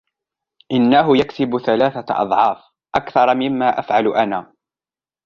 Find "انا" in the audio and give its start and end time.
4.07-4.53